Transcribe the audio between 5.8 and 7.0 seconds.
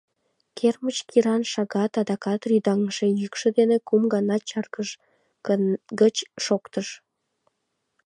гыч шоктыш.